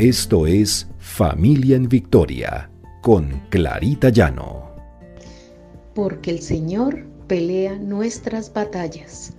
Esto 0.00 0.46
es 0.46 0.86
Familia 0.98 1.76
en 1.76 1.86
Victoria 1.86 2.70
con 3.02 3.38
Clarita 3.50 4.08
Llano. 4.08 4.74
Porque 5.94 6.30
el 6.30 6.40
Señor 6.40 7.04
pelea 7.26 7.76
nuestras 7.76 8.50
batallas. 8.50 9.34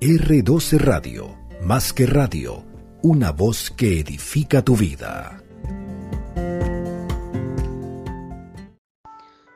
R12 0.00 0.78
Radio, 0.78 1.36
más 1.60 1.92
que 1.92 2.06
radio, 2.06 2.62
una 3.02 3.32
voz 3.32 3.72
que 3.72 3.98
edifica 3.98 4.62
tu 4.62 4.76
vida. 4.76 5.42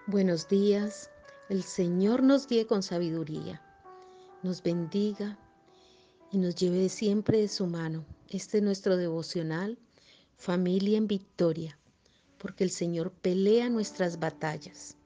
Buenos 0.08 0.48
días, 0.48 1.10
el 1.48 1.62
Señor 1.62 2.24
nos 2.24 2.48
guíe 2.48 2.66
con 2.66 2.82
sabiduría, 2.82 3.62
nos 4.42 4.64
bendiga 4.64 5.38
y 6.32 6.38
nos 6.38 6.56
lleve 6.56 6.88
siempre 6.88 7.38
de 7.38 7.46
su 7.46 7.68
mano. 7.68 8.04
Este 8.28 8.58
es 8.58 8.64
nuestro 8.64 8.96
devocional 8.96 9.78
familia 10.38 10.96
en 10.96 11.08
victoria, 11.08 11.76
porque 12.38 12.62
el 12.62 12.70
Señor 12.70 13.10
pelea 13.10 13.68
nuestras 13.68 14.20
batallas. 14.20 14.96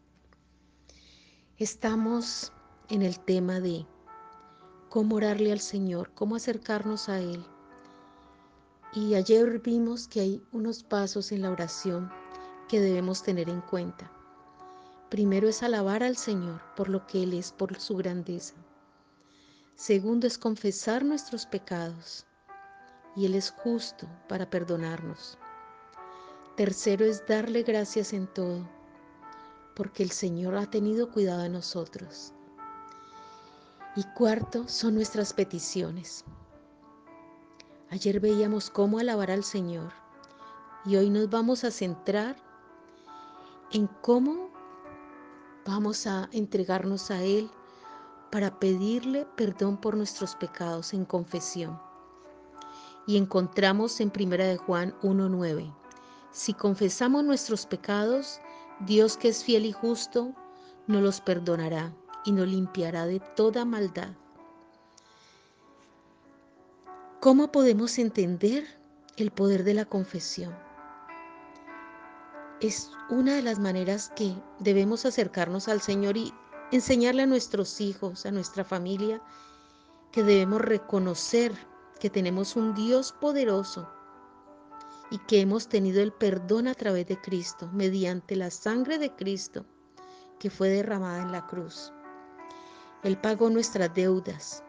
Estamos 1.57 2.53
en 2.91 3.01
el 3.01 3.19
tema 3.19 3.59
de 3.59 3.87
cómo 4.91 5.17
orarle 5.17 5.51
al 5.51 5.61
Señor, 5.61 6.13
cómo 6.15 6.37
acercarnos 6.37 7.09
a 7.09 7.19
Él. 7.19 7.43
Y 8.95 9.15
ayer 9.15 9.61
vimos 9.61 10.07
que 10.07 10.21
hay 10.21 10.43
unos 10.53 10.83
pasos 10.85 11.33
en 11.33 11.41
la 11.41 11.51
oración 11.51 12.13
que 12.69 12.81
debemos 12.81 13.23
tener 13.23 13.49
en 13.49 13.63
cuenta. 13.63 14.13
Primero 15.09 15.49
es 15.49 15.63
alabar 15.63 16.03
al 16.03 16.19
Señor 16.19 16.61
por 16.77 16.91
lo 16.91 17.07
que 17.07 17.23
Él 17.23 17.33
es, 17.33 17.53
por 17.53 17.81
su 17.81 17.97
grandeza. 17.97 18.55
Segundo 19.77 20.27
es 20.27 20.37
confesar 20.37 21.07
nuestros 21.07 21.47
pecados 21.47 22.27
y 23.15 23.27
Él 23.27 23.35
es 23.35 23.51
justo 23.51 24.07
para 24.29 24.49
perdonarnos. 24.49 25.39
Tercero 26.57 27.05
es 27.05 27.27
darle 27.27 27.63
gracias 27.63 28.13
en 28.13 28.27
todo, 28.27 28.69
porque 29.75 30.03
el 30.03 30.11
Señor 30.11 30.57
ha 30.57 30.67
tenido 30.67 31.11
cuidado 31.11 31.43
de 31.43 31.49
nosotros. 31.49 32.33
Y 33.97 34.05
cuarto 34.15 34.69
son 34.69 34.95
nuestras 34.95 35.33
peticiones. 35.33 36.25
Ayer 37.91 38.21
veíamos 38.21 38.71
cómo 38.71 38.99
alabar 38.99 39.31
al 39.31 39.45
Señor 39.45 39.93
y 40.87 40.97
hoy 40.97 41.11
nos 41.11 41.29
vamos 41.29 41.65
a 41.65 41.71
centrar 41.71 42.37
en 43.71 43.87
cómo 44.01 44.51
vamos 45.67 46.07
a 46.07 46.29
entregarnos 46.33 47.11
a 47.11 47.23
Él 47.23 47.51
para 48.31 48.59
pedirle 48.59 49.27
perdón 49.37 49.77
por 49.77 49.97
nuestros 49.97 50.35
pecados 50.37 50.95
en 50.95 51.05
confesión 51.05 51.79
y 53.07 53.17
encontramos 53.17 54.01
en 54.01 54.11
Primera 54.11 54.47
de 54.47 54.57
Juan 54.57 54.95
1:9. 55.03 55.73
Si 56.31 56.55
confesamos 56.55 57.25
nuestros 57.25 57.67
pecados, 57.67 58.41
Dios 58.81 59.17
que 59.17 59.29
es 59.29 59.45
fiel 59.45 59.67
y 59.67 59.73
justo, 59.73 60.35
nos 60.87 61.03
los 61.03 61.21
perdonará 61.21 61.95
y 62.25 62.33
nos 62.33 62.49
limpiará 62.49 63.07
de 63.07 63.21
toda 63.21 63.65
maldad. 63.65 64.15
¿Cómo 67.21 67.53
podemos 67.53 67.99
entender 67.99 68.67
el 69.17 69.31
poder 69.31 69.63
de 69.63 69.75
la 69.75 69.85
confesión? 69.85 70.57
Es 72.61 72.91
una 73.11 73.35
de 73.35 73.43
las 73.43 73.59
maneras 73.59 74.13
que 74.17 74.35
debemos 74.59 75.05
acercarnos 75.05 75.69
al 75.69 75.81
Señor 75.81 76.17
y 76.17 76.33
enseñarle 76.73 77.23
a 77.23 77.27
nuestros 77.27 77.81
hijos, 77.81 78.25
a 78.27 78.31
nuestra 78.31 78.65
familia, 78.65 79.21
que 80.11 80.23
debemos 80.23 80.63
reconocer 80.63 81.53
que 82.03 82.11
tenemos 82.11 82.57
un 82.57 82.75
Dios 82.75 83.13
poderoso 83.13 83.89
y 85.09 85.19
que 85.19 85.41
hemos 85.41 85.69
tenido 85.69 86.03
el 86.03 86.13
perdón 86.13 86.67
a 86.67 86.75
través 86.75 87.07
de 87.07 87.21
Cristo, 87.21 87.71
mediante 87.73 88.35
la 88.35 88.51
sangre 88.51 88.99
de 88.99 89.15
Cristo 89.15 89.65
que 90.41 90.51
fue 90.51 90.69
derramada 90.69 91.23
en 91.23 91.31
la 91.31 91.47
cruz. 91.47 91.93
Él 93.05 93.17
pagó 93.19 93.51
nuestras 93.51 93.95
deudas 93.95 94.65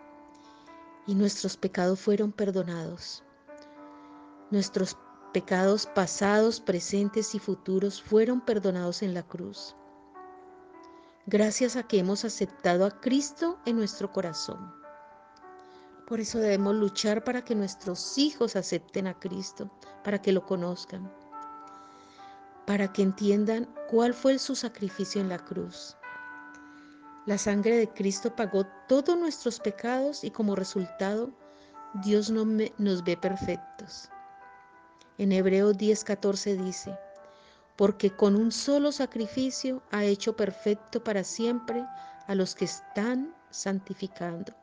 y 1.08 1.16
nuestros 1.16 1.58
pecados 1.58 2.00
fueron 2.00 2.32
perdonados. 2.32 3.24
Nuestros 4.52 4.96
pecados 5.34 5.88
pasados, 5.88 6.62
presentes 6.62 7.34
y 7.34 7.40
futuros 7.40 8.00
fueron 8.00 8.42
perdonados 8.42 9.02
en 9.02 9.16
la 9.16 9.24
cruz. 9.24 9.76
Gracias 11.26 11.78
a 11.78 11.88
que 11.88 11.98
hemos 11.98 12.26
aceptado 12.26 12.86
a 12.86 12.92
Cristo 13.02 13.58
en 13.66 13.78
nuestro 13.78 14.12
corazón. 14.12 14.83
Por 16.13 16.19
eso 16.19 16.38
debemos 16.38 16.75
luchar 16.75 17.24
para 17.24 17.44
que 17.44 17.56
nuestros 17.56 18.19
hijos 18.19 18.56
acepten 18.56 19.07
a 19.07 19.19
Cristo, 19.19 19.72
para 20.03 20.22
que 20.22 20.31
lo 20.31 20.46
conozcan, 20.46 21.12
para 22.68 22.94
que 22.94 23.01
entiendan 23.01 23.68
cuál 23.90 24.13
fue 24.13 24.38
su 24.38 24.56
sacrificio 24.56 25.22
en 25.22 25.29
la 25.29 25.40
cruz. 25.40 25.97
La 27.25 27.40
sangre 27.40 27.78
de 27.78 27.90
Cristo 27.90 28.35
pagó 28.35 28.63
todos 28.88 29.18
nuestros 29.18 29.59
pecados 29.59 30.24
y 30.24 30.29
como 30.29 30.56
resultado 30.56 31.31
Dios 32.03 32.30
nos 32.30 33.03
ve 33.03 33.18
perfectos. 33.18 34.07
En 35.18 35.31
Hebreos 35.31 35.75
10:14 35.80 36.63
dice, 36.63 36.95
porque 37.75 38.16
con 38.16 38.35
un 38.35 38.51
solo 38.51 38.91
sacrificio 38.91 39.81
ha 39.90 40.03
hecho 40.03 40.35
perfecto 40.35 41.03
para 41.03 41.24
siempre 41.24 41.84
a 42.28 42.35
los 42.35 42.53
que 42.53 42.66
están 42.66 43.34
santificando. 43.50 44.53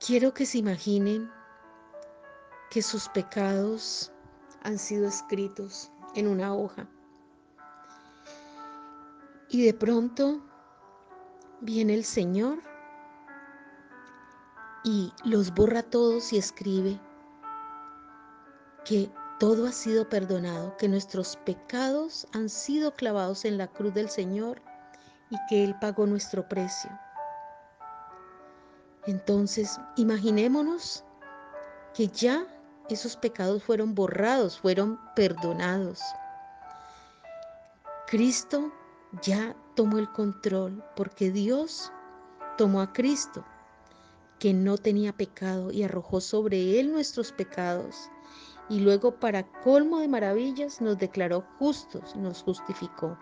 Quiero 0.00 0.32
que 0.32 0.46
se 0.46 0.58
imaginen 0.58 1.28
que 2.70 2.82
sus 2.82 3.08
pecados 3.08 4.12
han 4.62 4.78
sido 4.78 5.08
escritos 5.08 5.90
en 6.14 6.28
una 6.28 6.54
hoja. 6.54 6.88
Y 9.48 9.64
de 9.64 9.74
pronto 9.74 10.40
viene 11.60 11.94
el 11.94 12.04
Señor 12.04 12.60
y 14.84 15.12
los 15.24 15.52
borra 15.52 15.82
todos 15.82 16.32
y 16.32 16.38
escribe 16.38 17.00
que 18.84 19.10
todo 19.40 19.66
ha 19.66 19.72
sido 19.72 20.08
perdonado, 20.08 20.76
que 20.76 20.88
nuestros 20.88 21.36
pecados 21.38 22.28
han 22.32 22.48
sido 22.48 22.94
clavados 22.94 23.44
en 23.44 23.58
la 23.58 23.66
cruz 23.66 23.94
del 23.94 24.10
Señor 24.10 24.62
y 25.28 25.36
que 25.48 25.64
Él 25.64 25.74
pagó 25.80 26.06
nuestro 26.06 26.48
precio. 26.48 26.90
Entonces, 29.08 29.80
imaginémonos 29.96 31.02
que 31.94 32.08
ya 32.08 32.46
esos 32.90 33.16
pecados 33.16 33.62
fueron 33.62 33.94
borrados, 33.94 34.60
fueron 34.60 35.00
perdonados. 35.16 36.02
Cristo 38.06 38.70
ya 39.22 39.56
tomó 39.74 39.96
el 39.96 40.12
control 40.12 40.84
porque 40.94 41.30
Dios 41.30 41.90
tomó 42.58 42.82
a 42.82 42.92
Cristo, 42.92 43.46
que 44.38 44.52
no 44.52 44.76
tenía 44.76 45.14
pecado, 45.14 45.72
y 45.72 45.84
arrojó 45.84 46.20
sobre 46.20 46.78
él 46.78 46.92
nuestros 46.92 47.32
pecados. 47.32 48.10
Y 48.68 48.80
luego, 48.80 49.18
para 49.18 49.50
colmo 49.62 50.00
de 50.00 50.08
maravillas, 50.08 50.82
nos 50.82 50.98
declaró 50.98 51.46
justos, 51.58 52.14
nos 52.14 52.42
justificó. 52.42 53.16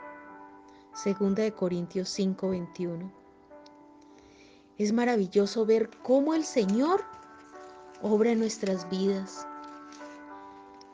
Segunda 0.94 1.44
de 1.44 1.52
Corintios 1.52 2.08
5:21. 2.08 3.25
Es 4.78 4.92
maravilloso 4.92 5.64
ver 5.64 5.90
cómo 6.02 6.34
el 6.34 6.44
Señor 6.44 7.02
obra 8.02 8.32
en 8.32 8.40
nuestras 8.40 8.88
vidas. 8.90 9.46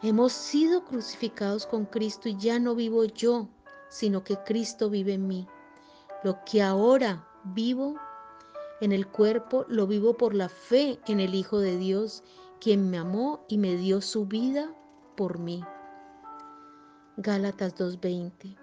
Hemos 0.02 0.32
sido 0.32 0.84
crucificados 0.84 1.66
con 1.66 1.86
Cristo 1.86 2.28
y 2.28 2.36
ya 2.36 2.58
no 2.58 2.74
vivo 2.74 3.04
yo, 3.04 3.48
sino 3.88 4.22
que 4.22 4.36
Cristo 4.36 4.88
vive 4.88 5.14
en 5.14 5.26
mí. 5.26 5.48
Lo 6.22 6.44
que 6.44 6.62
ahora 6.62 7.26
vivo 7.44 7.96
en 8.80 8.92
el 8.92 9.06
cuerpo, 9.06 9.64
lo 9.68 9.86
vivo 9.86 10.16
por 10.16 10.34
la 10.34 10.48
fe 10.48 11.00
en 11.06 11.20
el 11.20 11.34
Hijo 11.34 11.58
de 11.58 11.76
Dios, 11.76 12.22
quien 12.60 12.90
me 12.90 12.98
amó 12.98 13.44
y 13.48 13.58
me 13.58 13.76
dio 13.76 14.00
su 14.00 14.26
vida 14.26 14.72
por 15.16 15.38
mí. 15.38 15.64
Gálatas 17.16 17.74
2:20. 17.76 18.56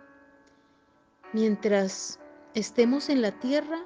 Mientras 1.33 2.19
estemos 2.53 3.09
en 3.09 3.21
la 3.21 3.31
tierra, 3.39 3.79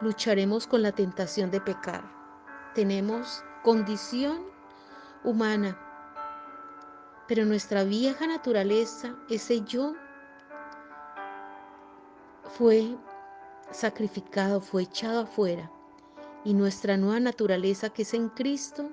lucharemos 0.00 0.66
con 0.66 0.82
la 0.82 0.92
tentación 0.92 1.50
de 1.50 1.60
pecar. 1.60 2.04
Tenemos 2.74 3.42
condición 3.62 4.42
humana, 5.24 5.78
pero 7.26 7.44
nuestra 7.44 7.84
vieja 7.84 8.26
naturaleza, 8.26 9.16
ese 9.28 9.62
yo, 9.62 9.94
fue 12.58 12.96
sacrificado, 13.70 14.60
fue 14.60 14.82
echado 14.82 15.20
afuera. 15.20 15.70
Y 16.44 16.54
nuestra 16.54 16.96
nueva 16.96 17.18
naturaleza 17.18 17.90
que 17.90 18.02
es 18.02 18.14
en 18.14 18.28
Cristo 18.28 18.90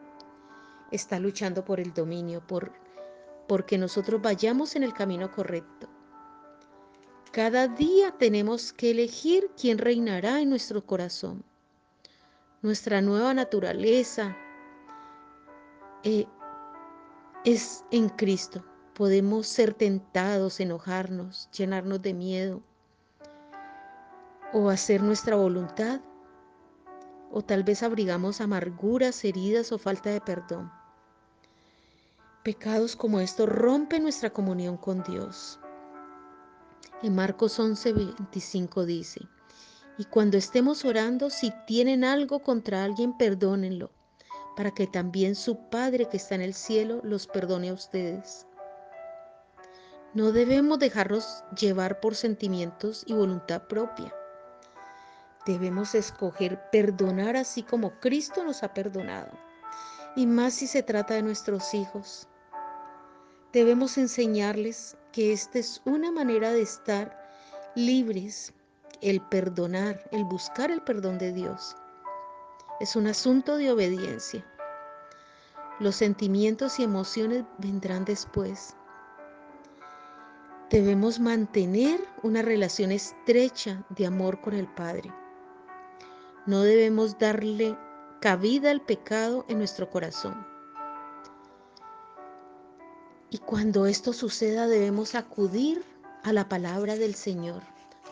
está 0.90 1.20
luchando 1.20 1.64
por 1.64 1.80
el 1.80 1.94
dominio, 1.94 2.42
por 2.46 2.72
porque 3.48 3.78
nosotros 3.78 4.22
vayamos 4.22 4.76
en 4.76 4.84
el 4.84 4.94
camino 4.94 5.32
correcto. 5.32 5.93
Cada 7.34 7.68
día 7.68 8.12
tenemos 8.12 8.72
que 8.74 8.92
elegir 8.92 9.50
quién 9.60 9.80
reinará 9.80 10.40
en 10.40 10.52
nuestro 10.52 10.86
corazón. 10.86 11.44
Nuestra 12.62 13.02
nueva 13.02 13.34
naturaleza 13.34 14.38
eh, 16.04 16.28
es 17.44 17.84
en 17.90 18.10
Cristo. 18.10 18.64
Podemos 18.94 19.48
ser 19.48 19.74
tentados, 19.74 20.60
enojarnos, 20.60 21.50
llenarnos 21.50 22.04
de 22.04 22.14
miedo 22.14 22.62
o 24.54 24.70
hacer 24.70 25.02
nuestra 25.02 25.36
voluntad. 25.36 26.02
O 27.32 27.42
tal 27.42 27.64
vez 27.64 27.82
abrigamos 27.82 28.42
amarguras, 28.42 29.26
heridas 29.26 29.72
o 29.72 29.80
falta 29.80 30.12
de 30.12 30.22
perdón. 30.22 30.72
Pecados 32.44 32.96
como 32.96 33.20
estos 33.20 33.50
rompen 33.50 34.04
nuestra 34.04 34.30
comunión 34.30 34.78
con 34.78 35.02
Dios. 35.02 35.60
En 37.02 37.16
Marcos 37.16 37.60
11:25 37.60 38.86
dice, 38.86 39.28
y 39.98 40.06
cuando 40.06 40.38
estemos 40.38 40.86
orando, 40.86 41.30
si 41.30 41.54
tienen 41.68 42.04
algo 42.04 42.40
contra 42.40 42.84
alguien, 42.84 43.18
perdónenlo, 43.18 43.92
para 44.56 44.72
que 44.72 44.88
también 44.88 45.36
su 45.36 45.70
Padre 45.70 46.08
que 46.10 46.18
está 46.18 46.36
en 46.36 46.42
el 46.42 46.54
cielo 46.54 47.02
los 47.04 47.28
perdone 47.28 47.70
a 47.70 47.74
ustedes. 47.74 48.48
No 50.14 50.32
debemos 50.32 50.80
dejarnos 50.80 51.44
llevar 51.60 52.00
por 52.00 52.16
sentimientos 52.16 53.04
y 53.08 53.14
voluntad 53.14 53.64
propia. 53.68 54.14
Debemos 55.46 55.96
escoger 55.96 56.70
perdonar 56.72 57.36
así 57.36 57.64
como 57.64 58.00
Cristo 58.00 58.44
nos 58.44 58.64
ha 58.64 58.74
perdonado, 58.74 59.32
y 60.16 60.26
más 60.26 60.54
si 60.54 60.68
se 60.68 60.84
trata 60.84 61.16
de 61.16 61.24
nuestros 61.24 61.74
hijos. 61.74 62.28
Debemos 63.54 64.00
enseñarles 64.00 64.98
que 65.12 65.32
esta 65.32 65.60
es 65.60 65.80
una 65.86 66.12
manera 66.12 66.52
de 66.52 66.64
estar 66.64 67.24
libres, 67.76 68.52
el 69.02 69.22
perdonar, 69.22 70.10
el 70.12 70.24
buscar 70.24 70.72
el 70.72 70.82
perdón 70.82 71.20
de 71.20 71.32
Dios. 71.34 71.76
Es 72.80 72.96
un 72.96 73.06
asunto 73.06 73.58
de 73.58 73.72
obediencia. 73.72 74.44
Los 75.80 75.98
sentimientos 75.98 76.80
y 76.80 76.84
emociones 76.84 77.44
vendrán 77.60 78.06
después. 78.06 78.76
Debemos 80.72 81.20
mantener 81.20 82.02
una 82.24 82.42
relación 82.42 82.92
estrecha 82.92 83.86
de 83.90 84.08
amor 84.08 84.42
con 84.42 84.56
el 84.56 84.66
Padre. 84.66 85.14
No 86.48 86.64
debemos 86.64 87.20
darle 87.20 87.78
cabida 88.20 88.72
al 88.72 88.82
pecado 88.82 89.46
en 89.48 89.60
nuestro 89.60 89.92
corazón. 89.92 90.53
Y 93.34 93.40
cuando 93.40 93.88
esto 93.88 94.14
suceda 94.14 94.68
debemos 94.68 95.16
acudir 95.16 95.84
a 96.22 96.32
la 96.34 96.48
palabra 96.48 96.98
del 96.98 97.16
Señor, 97.16 97.64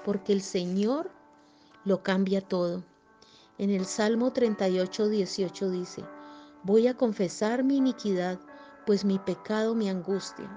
porque 0.04 0.34
el 0.34 0.42
Señor 0.42 1.12
lo 1.86 2.02
cambia 2.02 2.42
todo. 2.42 2.84
En 3.60 3.70
el 3.70 3.86
Salmo 3.86 4.34
38, 4.34 5.10
18 5.10 5.70
dice, 5.70 6.04
voy 6.64 6.88
a 6.88 6.98
confesar 6.98 7.64
mi 7.64 7.78
iniquidad, 7.78 8.40
pues 8.88 9.06
mi 9.06 9.20
pecado 9.20 9.76
me 9.76 9.92
angustia. 9.92 10.50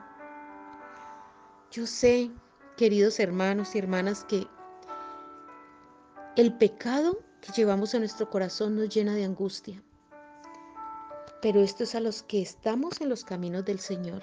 Yo 1.70 1.86
sé, 1.86 2.30
queridos 2.78 3.20
hermanos 3.20 3.74
y 3.74 3.80
hermanas, 3.80 4.24
que 4.24 4.46
el 6.36 6.56
pecado 6.56 7.18
que 7.42 7.52
llevamos 7.52 7.92
en 7.92 8.00
nuestro 8.00 8.30
corazón 8.30 8.76
nos 8.76 8.88
llena 8.88 9.14
de 9.14 9.26
angustia. 9.26 9.82
Pero 11.42 11.60
esto 11.60 11.84
es 11.84 11.94
a 11.94 12.00
los 12.00 12.22
que 12.22 12.40
estamos 12.40 13.02
en 13.02 13.10
los 13.10 13.24
caminos 13.24 13.66
del 13.66 13.78
Señor. 13.78 14.22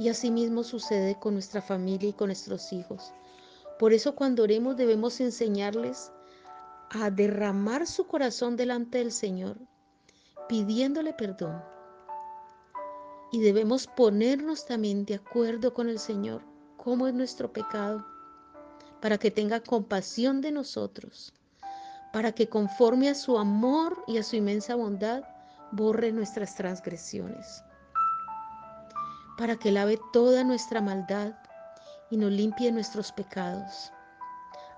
Y 0.00 0.08
asimismo 0.08 0.64
sucede 0.64 1.18
con 1.20 1.34
nuestra 1.34 1.60
familia 1.60 2.08
y 2.08 2.12
con 2.14 2.28
nuestros 2.28 2.72
hijos. 2.72 3.12
Por 3.78 3.92
eso 3.92 4.14
cuando 4.16 4.44
oremos 4.44 4.78
debemos 4.78 5.20
enseñarles 5.20 6.10
a 6.88 7.10
derramar 7.10 7.86
su 7.86 8.06
corazón 8.06 8.56
delante 8.56 8.96
del 8.96 9.12
Señor, 9.12 9.58
pidiéndole 10.48 11.12
perdón 11.12 11.62
y 13.30 13.40
debemos 13.40 13.86
ponernos 13.86 14.64
también 14.64 15.04
de 15.04 15.16
acuerdo 15.16 15.74
con 15.74 15.90
el 15.90 15.98
Señor, 15.98 16.42
cómo 16.78 17.06
es 17.06 17.12
nuestro 17.12 17.52
pecado, 17.52 18.06
para 19.02 19.18
que 19.18 19.30
tenga 19.30 19.60
compasión 19.60 20.40
de 20.40 20.50
nosotros, 20.50 21.34
para 22.10 22.32
que 22.32 22.48
conforme 22.48 23.10
a 23.10 23.14
su 23.14 23.38
amor 23.38 24.02
y 24.06 24.16
a 24.16 24.22
su 24.22 24.36
inmensa 24.36 24.74
bondad, 24.76 25.24
borre 25.72 26.10
nuestras 26.10 26.56
transgresiones, 26.56 27.62
para 29.40 29.56
que 29.56 29.72
lave 29.72 29.98
toda 30.12 30.44
nuestra 30.44 30.80
maldad 30.80 31.32
y 32.10 32.16
nos 32.16 32.30
limpie 32.30 32.70
nuestros 32.70 33.10
pecados, 33.10 33.90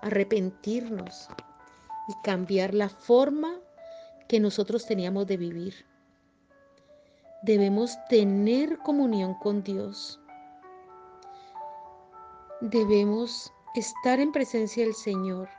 arrepentirnos 0.01 1.27
y 2.07 2.13
cambiar 2.23 2.73
la 2.73 2.89
forma 2.89 3.59
que 4.27 4.39
nosotros 4.39 4.87
teníamos 4.87 5.27
de 5.27 5.37
vivir 5.37 5.93
debemos 7.43 7.97
tener 8.07 8.77
comunión 8.79 9.33
con 9.35 9.63
Dios. 9.63 10.19
Debemos 12.61 13.51
estar 13.75 14.21
en 14.21 14.31
presencia 14.31 14.85
del 14.85 14.95
Señor 14.95 15.49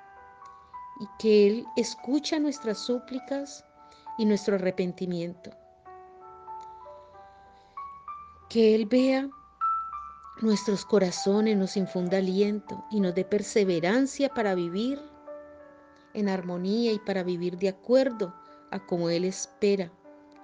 y 1.01 1.07
que 1.19 1.47
Él 1.47 1.67
escucha 1.77 2.39
nuestras 2.39 2.79
súplicas 2.79 3.65
y 4.17 4.25
nuestro 4.25 4.55
arrepentimiento. 4.55 5.51
Que 8.55 8.77
Él 8.77 8.87
vea 8.87 9.29
nuestros 10.41 10.85
corazones, 10.85 11.57
nos 11.57 11.77
infunda 11.77 12.19
aliento 12.19 12.85
y 12.89 13.01
nos 13.01 13.13
dé 13.13 13.25
perseverancia 13.25 14.29
para 14.29 14.55
vivir 14.55 15.03
en 16.13 16.29
armonía 16.29 16.93
y 16.93 17.01
para 17.01 17.25
vivir 17.25 17.59
de 17.59 17.71
acuerdo 17.71 18.33
a 18.71 18.79
como 18.79 19.11
Él 19.11 19.25
espera 19.25 19.91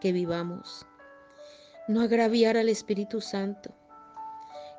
que 0.01 0.11
vivamos 0.11 0.85
no 1.87 2.01
agraviar 2.01 2.57
al 2.57 2.69
Espíritu 2.69 3.21
Santo. 3.21 3.71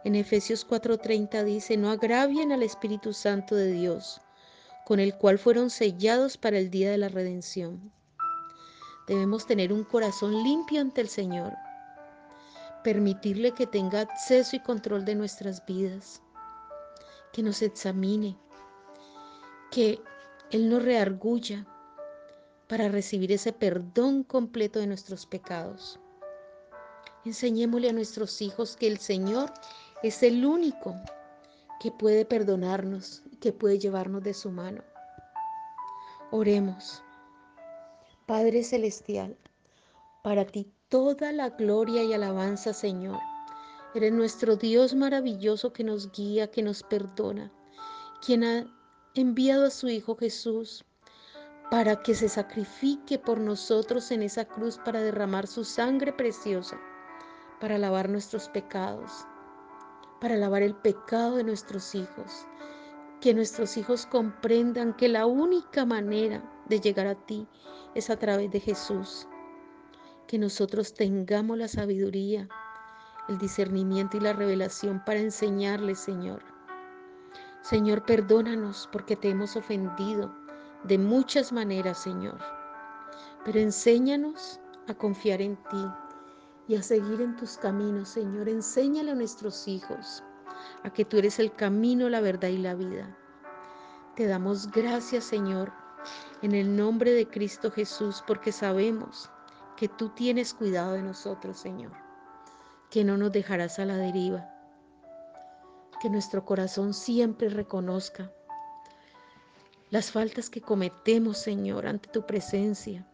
En 0.03 0.15
Efesios 0.15 0.67
4:30 0.67 1.45
dice, 1.45 1.77
no 1.77 1.89
agravien 1.89 2.51
al 2.51 2.63
Espíritu 2.63 3.13
Santo 3.13 3.55
de 3.55 3.71
Dios, 3.71 4.19
con 4.83 4.99
el 4.99 5.15
cual 5.15 5.39
fueron 5.39 5.69
sellados 5.69 6.35
para 6.35 6.57
el 6.57 6.69
día 6.69 6.91
de 6.91 6.97
la 6.97 7.07
redención. 7.07 7.93
Debemos 9.07 9.47
tener 9.47 9.71
un 9.71 9.85
corazón 9.85 10.43
limpio 10.43 10.81
ante 10.81 10.99
el 10.99 11.07
Señor, 11.07 11.53
permitirle 12.83 13.53
que 13.53 13.67
tenga 13.67 14.01
acceso 14.01 14.55
y 14.55 14.59
control 14.59 15.05
de 15.05 15.15
nuestras 15.15 15.65
vidas, 15.65 16.21
que 17.31 17.43
nos 17.43 17.61
examine, 17.61 18.37
que 19.71 20.01
Él 20.51 20.69
nos 20.69 20.83
reargulla 20.83 21.65
para 22.67 22.89
recibir 22.89 23.31
ese 23.31 23.53
perdón 23.53 24.23
completo 24.23 24.79
de 24.79 24.87
nuestros 24.87 25.25
pecados. 25.25 25.99
Enseñémosle 27.25 27.89
a 27.89 27.93
nuestros 27.93 28.41
hijos 28.41 28.75
que 28.75 28.87
el 28.87 28.97
Señor 28.97 29.51
es 30.03 30.23
el 30.23 30.45
único 30.45 30.95
que 31.79 31.91
puede 31.91 32.25
perdonarnos, 32.25 33.23
que 33.39 33.53
puede 33.53 33.79
llevarnos 33.79 34.23
de 34.23 34.33
su 34.33 34.51
mano. 34.51 34.83
Oremos. 36.31 37.03
Padre 38.25 38.63
Celestial, 38.63 39.37
para 40.23 40.45
ti 40.45 40.71
toda 40.91 41.31
la 41.31 41.49
gloria 41.49 42.03
y 42.03 42.13
alabanza, 42.13 42.71
Señor. 42.73 43.17
Eres 43.95 44.13
nuestro 44.13 44.55
Dios 44.55 44.93
maravilloso 44.93 45.73
que 45.73 45.83
nos 45.83 46.11
guía, 46.11 46.51
que 46.51 46.61
nos 46.61 46.83
perdona, 46.83 47.51
quien 48.23 48.43
ha 48.43 48.65
enviado 49.15 49.65
a 49.65 49.71
su 49.71 49.89
Hijo 49.89 50.15
Jesús 50.15 50.85
para 51.71 52.03
que 52.03 52.13
se 52.13 52.29
sacrifique 52.29 53.17
por 53.17 53.39
nosotros 53.39 54.11
en 54.11 54.21
esa 54.21 54.45
cruz 54.45 54.77
para 54.77 55.01
derramar 55.01 55.47
su 55.47 55.63
sangre 55.63 56.13
preciosa 56.13 56.79
para 57.61 57.77
lavar 57.77 58.09
nuestros 58.09 58.49
pecados, 58.49 59.27
para 60.19 60.35
lavar 60.35 60.63
el 60.63 60.73
pecado 60.73 61.37
de 61.37 61.43
nuestros 61.43 61.95
hijos. 61.95 62.47
Que 63.21 63.35
nuestros 63.35 63.77
hijos 63.77 64.07
comprendan 64.07 64.95
que 64.95 65.07
la 65.07 65.27
única 65.27 65.85
manera 65.85 66.43
de 66.67 66.81
llegar 66.81 67.05
a 67.05 67.13
ti 67.13 67.47
es 67.93 68.09
a 68.09 68.17
través 68.17 68.49
de 68.51 68.59
Jesús. 68.59 69.27
Que 70.31 70.39
nosotros 70.39 70.93
tengamos 70.93 71.57
la 71.57 71.67
sabiduría, 71.67 72.47
el 73.27 73.37
discernimiento 73.37 74.15
y 74.15 74.21
la 74.21 74.31
revelación 74.31 75.03
para 75.03 75.19
enseñarles, 75.19 75.99
Señor. 75.99 76.41
Señor, 77.63 78.05
perdónanos 78.05 78.87
porque 78.93 79.17
te 79.17 79.27
hemos 79.27 79.57
ofendido 79.57 80.33
de 80.85 80.97
muchas 80.97 81.51
maneras, 81.51 82.01
Señor. 82.01 82.37
Pero 83.43 83.59
enséñanos 83.59 84.61
a 84.87 84.93
confiar 84.93 85.41
en 85.41 85.57
ti, 85.69 85.85
y 86.69 86.77
a 86.77 86.81
seguir 86.81 87.19
en 87.19 87.35
tus 87.35 87.57
caminos, 87.57 88.07
Señor. 88.07 88.47
Enséñale 88.47 89.11
a 89.11 89.15
nuestros 89.15 89.67
hijos 89.67 90.23
a 90.83 90.93
que 90.93 91.03
tú 91.03 91.17
eres 91.17 91.39
el 91.39 91.53
camino, 91.53 92.07
la 92.07 92.21
verdad 92.21 92.47
y 92.47 92.57
la 92.57 92.73
vida. 92.73 93.17
Te 94.15 94.27
damos 94.27 94.71
gracias, 94.71 95.25
Señor, 95.25 95.73
en 96.41 96.53
el 96.53 96.73
nombre 96.73 97.11
de 97.11 97.27
Cristo 97.27 97.69
Jesús, 97.69 98.23
porque 98.25 98.53
sabemos 98.53 99.29
que 99.81 99.89
tú 99.89 100.09
tienes 100.09 100.53
cuidado 100.53 100.93
de 100.93 101.01
nosotros, 101.01 101.57
Señor, 101.57 101.91
que 102.91 103.03
no 103.03 103.17
nos 103.17 103.31
dejarás 103.31 103.79
a 103.79 103.85
la 103.85 103.97
deriva, 103.97 104.47
que 105.99 106.07
nuestro 106.07 106.45
corazón 106.45 106.93
siempre 106.93 107.49
reconozca 107.49 108.31
las 109.89 110.11
faltas 110.11 110.51
que 110.51 110.61
cometemos, 110.61 111.39
Señor, 111.39 111.87
ante 111.87 112.09
tu 112.09 112.27
presencia 112.27 113.11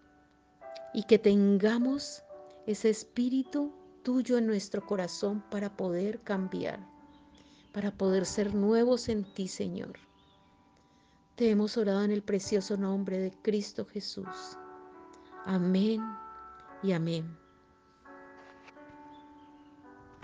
y 0.94 1.04
que 1.04 1.18
tengamos 1.18 2.22
ese 2.66 2.90
espíritu 2.90 3.74
tuyo 4.04 4.38
en 4.38 4.48
nuestro 4.48 4.86
corazón 4.86 5.42
para 5.50 5.78
poder 5.78 6.20
cambiar, 6.20 6.86
para 7.72 7.92
poder 7.92 8.26
ser 8.26 8.54
nuevos 8.54 9.08
en 9.08 9.24
ti, 9.24 9.48
Señor. 9.48 9.94
Te 11.38 11.50
hemos 11.50 11.78
orado 11.78 12.04
en 12.04 12.12
el 12.12 12.24
precioso 12.24 12.76
nombre 12.76 13.20
de 13.20 13.32
Cristo 13.42 13.86
Jesús. 13.86 14.58
Amén 15.46 16.27
y 16.82 16.92
amén. 16.92 17.47